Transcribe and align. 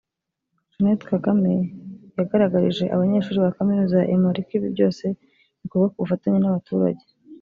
Jeannette 0.73 1.05
Kagame 1.11 1.53
yagaragarije 2.17 2.83
aba 2.87 3.01
banyeshuri 3.03 3.37
ba 3.43 3.55
Kaminuza 3.57 3.95
ya 3.99 4.09
Emory 4.15 4.41
ko 4.47 4.51
ibi 4.57 4.67
byose 4.75 5.05
bikorwa 5.61 5.87
ku 5.91 5.97
bufatanye 6.03 6.39
n’abaturage 6.41 7.05